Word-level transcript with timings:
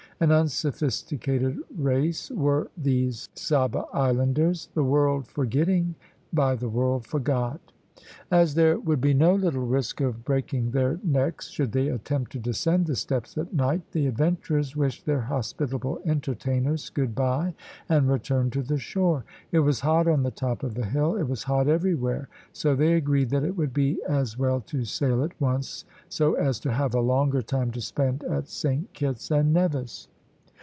An 0.21 0.31
unsophisticated 0.31 1.57
race 1.75 2.29
were 2.29 2.69
these 2.77 3.27
Saba 3.33 3.85
islanders. 3.91 4.69
"The 4.75 4.83
world 4.83 5.25
forgetting 5.25 5.95
by 6.31 6.53
the 6.53 6.69
world 6.69 7.07
forgot." 7.07 7.59
As 8.31 8.53
there 8.55 8.79
would 8.79 9.01
be 9.01 9.13
no 9.15 9.33
little 9.35 9.65
risk 9.65 9.99
of 10.01 10.23
breaking 10.25 10.71
their 10.71 10.99
necks 11.03 11.49
should 11.49 11.71
they 11.71 11.87
attempt 11.87 12.31
to 12.33 12.39
descend 12.39 12.85
the 12.85 12.95
steps 12.95 13.37
at 13.37 13.53
night, 13.53 13.81
the 13.93 14.05
adventurers 14.05 14.75
wished 14.75 15.05
their 15.05 15.21
hospitable 15.21 15.99
entertainers 16.05 16.89
good 16.89 17.15
bye 17.15 17.53
and 17.89 18.07
returned 18.09 18.53
to 18.53 18.61
the 18.63 18.77
shore. 18.79 19.23
It 19.51 19.59
was 19.59 19.79
hot 19.81 20.07
on 20.07 20.21
the 20.23 20.31
top 20.31 20.63
of 20.63 20.75
the 20.75 20.85
hill, 20.85 21.15
it 21.15 21.27
was 21.27 21.43
hot 21.43 21.67
everywhere; 21.67 22.27
so 22.53 22.75
they 22.75 22.93
agreed 22.93 23.29
that 23.31 23.43
it 23.43 23.57
would 23.57 23.73
be 23.73 23.99
as 24.07 24.37
well 24.37 24.61
to 24.61 24.83
sail 24.83 25.23
at 25.23 25.39
once, 25.41 25.85
so 26.09 26.33
as 26.35 26.59
to 26.61 26.71
have 26.71 26.93
a 26.93 27.01
longer 27.01 27.41
time 27.41 27.71
to 27.71 27.81
spend 27.81 28.23
at 28.25 28.47
Saint 28.47 28.91
Kitts 28.93 29.31
and 29.31 29.51
Nevis. 29.53 30.07